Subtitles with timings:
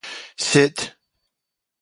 [0.41, 0.89] 翼